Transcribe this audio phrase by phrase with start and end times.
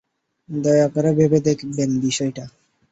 [0.49, 2.43] দয়া করে ভেবে দেখবেন বিষয়টা।